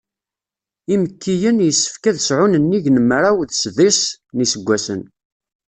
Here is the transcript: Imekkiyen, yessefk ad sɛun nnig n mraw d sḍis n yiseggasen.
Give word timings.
Imekkiyen, 0.93 1.57
yessefk 1.65 2.03
ad 2.09 2.17
sɛun 2.27 2.53
nnig 2.57 2.85
n 2.89 2.97
mraw 3.09 3.37
d 3.49 3.51
sḍis 3.61 4.01
n 4.33 4.37
yiseggasen. 4.41 5.01